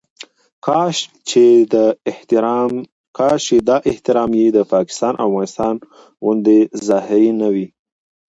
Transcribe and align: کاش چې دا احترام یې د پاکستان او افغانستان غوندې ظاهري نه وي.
کاش 0.65 0.97
چې 1.29 1.43
دا 3.67 3.75
احترام 3.91 4.29
یې 4.39 4.47
د 4.57 4.59
پاکستان 4.73 5.13
او 5.23 5.27
افغانستان 5.31 5.75
غوندې 6.23 6.59
ظاهري 6.87 7.31
نه 7.41 7.47
وي. 7.53 7.67